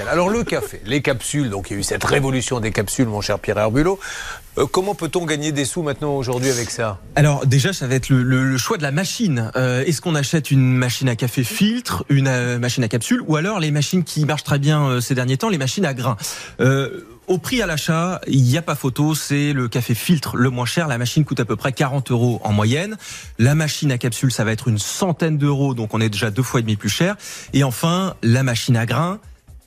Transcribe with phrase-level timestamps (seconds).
[0.00, 3.20] Alors le café, les capsules, donc il y a eu cette révolution des capsules, mon
[3.20, 3.98] cher Pierre Herbulot.
[4.58, 7.00] Euh, comment peut-on gagner des sous maintenant aujourd'hui avec ça?
[7.16, 9.50] Alors déjà, ça va être le, choix de la machine.
[9.56, 13.36] Euh, est-ce qu'on achète une machine à café filtre, une euh, machine à capsule, ou
[13.36, 16.16] alors les machines qui marchent très bien ces derniers temps, les machines à grains?
[17.26, 20.66] Au prix à l'achat, il n'y a pas photo, c'est le café filtre le moins
[20.66, 20.88] cher.
[20.88, 22.98] La machine coûte à peu près 40 euros en moyenne.
[23.38, 26.42] La machine à capsule, ça va être une centaine d'euros, donc on est déjà deux
[26.42, 27.16] fois et demi plus cher.
[27.54, 29.20] Et enfin, la machine à grains,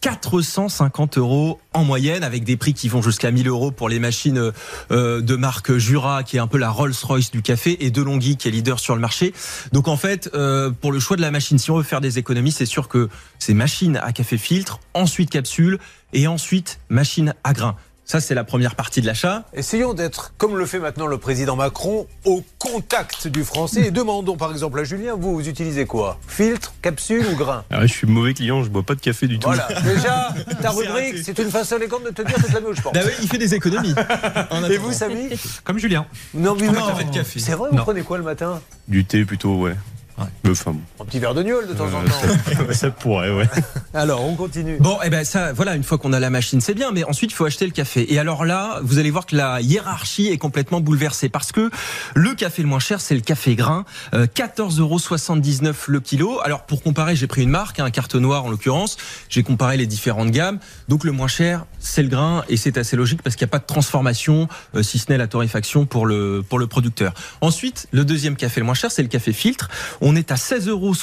[0.00, 4.52] 450 euros en moyenne, avec des prix qui vont jusqu'à 1000 euros pour les machines
[4.90, 8.48] euh, de marque Jura, qui est un peu la Rolls-Royce du café, et Delonghi, qui
[8.48, 9.32] est leader sur le marché.
[9.72, 12.18] Donc en fait, euh, pour le choix de la machine, si on veut faire des
[12.18, 15.78] économies, c'est sûr que c'est machine à café filtre, ensuite capsule,
[16.12, 17.76] et ensuite machine à grains.
[18.10, 19.44] Ça, c'est la première partie de l'achat.
[19.52, 24.38] Essayons d'être, comme le fait maintenant le président Macron, au contact du français et demandons
[24.38, 26.18] par exemple à Julien, vous, vous utilisez quoi?
[26.26, 27.64] Filtre, capsule ou grain?
[27.70, 29.46] Ah Je suis mauvais client, je bois pas de café du tout.
[29.46, 32.80] Voilà, déjà, ta rubrique, c'est une façon élégante de te dire toute la où je
[32.80, 32.94] pense.
[32.94, 33.94] Bah oui, il fait des économies.
[34.70, 35.28] et vous, Samy?
[35.62, 36.06] Comme Julien.
[36.32, 37.38] Non, mais non, de café.
[37.38, 38.62] C'est vrai, vous prenez quoi le matin?
[38.88, 39.74] Du thé plutôt, ouais.
[41.00, 42.72] Un petit verre de gnôle de temps en temps.
[42.72, 43.48] ça pourrait, ouais.
[43.94, 44.78] Alors, on continue.
[44.78, 47.04] Bon, et eh ben ça, voilà, une fois qu'on a la machine, c'est bien, mais
[47.04, 48.12] ensuite il faut acheter le café.
[48.12, 51.70] Et alors là, vous allez voir que la hiérarchie est complètement bouleversée parce que
[52.14, 56.40] le café le moins cher, c'est le café grain, euh, 14,79 euros le kilo.
[56.44, 58.96] Alors pour comparer, j'ai pris une marque, un carte noire en l'occurrence.
[59.28, 60.58] J'ai comparé les différentes gammes.
[60.88, 63.52] Donc le moins cher, c'est le grain et c'est assez logique parce qu'il n'y a
[63.52, 67.12] pas de transformation, euh, si ce n'est la torréfaction pour le pour le producteur.
[67.40, 69.68] Ensuite, le deuxième café le moins cher, c'est le café filtre.
[70.00, 70.94] On est à 16,60 euros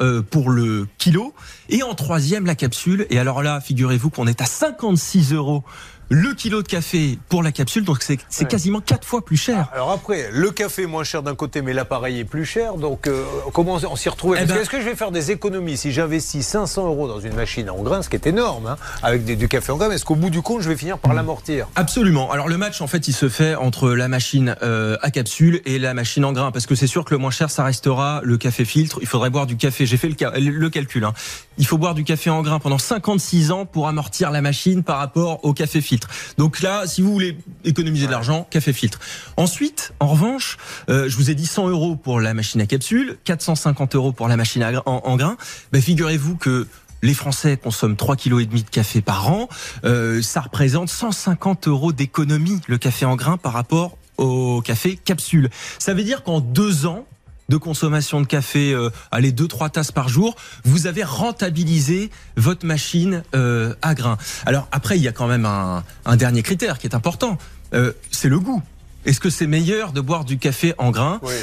[0.00, 1.34] euh, pour le kilo.
[1.68, 3.06] Et en troisième, la capsule.
[3.10, 5.64] Et alors là, figurez-vous qu'on est à 56 euros
[6.10, 9.68] le kilo de café pour la capsule, donc c'est quasiment quatre fois plus cher.
[9.72, 13.06] Alors après, le café est moins cher d'un côté, mais l'appareil est plus cher, donc
[13.06, 15.92] euh, comment on s'y retrouve eh ben Est-ce que je vais faire des économies si
[15.92, 19.48] j'investis 500 euros dans une machine en grains, ce qui est énorme, hein, avec du
[19.48, 21.68] café en grains Est-ce qu'au bout du compte, je vais finir par l'amortir?
[21.76, 22.30] Absolument.
[22.30, 25.78] Alors le match, en fait, il se fait entre la machine euh, à capsule et
[25.78, 28.38] la machine en grains, parce que c'est sûr que le moins cher, ça restera le
[28.38, 28.98] café filtre.
[29.02, 29.84] Il faudrait boire du café.
[29.84, 31.04] J'ai fait le, le calcul.
[31.04, 31.12] Hein.
[31.58, 34.98] Il faut boire du café en grains pendant 56 ans pour amortir la machine par
[34.98, 35.97] rapport au café filtre.
[36.36, 38.98] Donc là, si vous voulez économiser de l'argent, café filtre.
[39.36, 40.56] Ensuite, en revanche,
[40.88, 44.28] euh, je vous ai dit 100 euros pour la machine à capsule, 450 euros pour
[44.28, 45.36] la machine à, en, grains.
[45.72, 46.66] Ben, figurez-vous que
[47.02, 49.48] les Français consomment 3,5 kg de café par an.
[49.84, 55.48] Euh, ça représente 150 euros d'économie, le café en grains, par rapport au café capsule.
[55.78, 57.06] Ça veut dire qu'en deux ans,
[57.48, 62.66] de consommation de café, euh, allez, deux, trois tasses par jour, vous avez rentabilisé votre
[62.66, 64.18] machine euh, à grains.
[64.44, 67.38] Alors après, il y a quand même un, un dernier critère qui est important,
[67.72, 68.62] euh, c'est le goût.
[69.06, 71.34] Est-ce que c'est meilleur de boire du café en grains oui.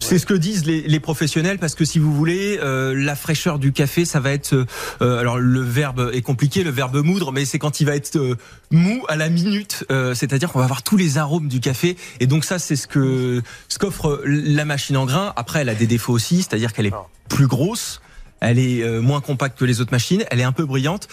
[0.00, 3.58] C'est ce que disent les, les, professionnels parce que si vous voulez, euh, la fraîcheur
[3.58, 4.54] du café, ça va être.
[4.54, 8.16] Euh, alors le verbe est compliqué, le verbe moudre, mais c'est quand il va être
[8.16, 8.36] euh,
[8.70, 9.84] mou à la minute,
[10.14, 11.96] c'est-à-dire qu'on va avoir tous les arômes du café.
[12.18, 15.32] Et donc ça, c'est ce que ce qu'offre la machine en grain.
[15.36, 16.94] Après, elle a des défauts aussi, c'est-à-dire qu'elle est
[17.28, 18.00] plus grosse,
[18.40, 21.08] elle est moins compacte que les autres machines, elle est un peu brillante.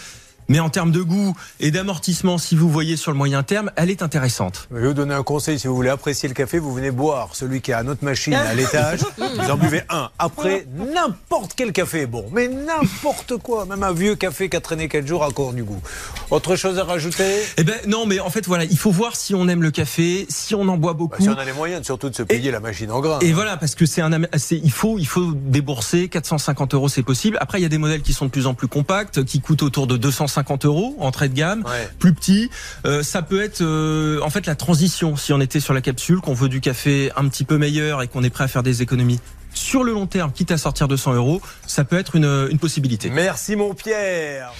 [0.50, 3.90] Mais en termes de goût et d'amortissement, si vous voyez sur le moyen terme, elle
[3.90, 4.66] est intéressante.
[4.70, 5.58] Je vais vous donner un conseil.
[5.58, 8.54] Si vous voulez apprécier le café, vous venez boire celui qui a notre machine à
[8.54, 9.00] l'étage.
[9.18, 10.08] vous en buvez un.
[10.18, 12.24] Après, n'importe quel café est bon.
[12.32, 13.66] Mais n'importe quoi.
[13.66, 15.82] Même un vieux café qui a traîné 4 jours a encore du goût.
[16.30, 17.42] Autre chose à rajouter?
[17.58, 20.24] Eh ben non, mais en fait, voilà, il faut voir si on aime le café,
[20.30, 21.18] si on en boit beaucoup.
[21.18, 23.18] Bah, si on a les moyens, surtout de se payer la machine en grain.
[23.18, 24.10] Et voilà, parce que c'est un,
[24.50, 27.36] il faut, il faut débourser 450 euros, c'est possible.
[27.42, 29.62] Après, il y a des modèles qui sont de plus en plus compacts, qui coûtent
[29.62, 31.64] autour de 250 euros entrée de gamme,
[31.98, 32.50] plus petit.
[32.84, 36.20] Euh, ça peut être euh, en fait la transition si on était sur la capsule,
[36.20, 38.82] qu'on veut du café un petit peu meilleur et qu'on est prêt à faire des
[38.82, 39.20] économies
[39.54, 43.10] sur le long terme, quitte à sortir 200 euros, ça peut être une, une possibilité.
[43.10, 44.52] Merci mon Pierre.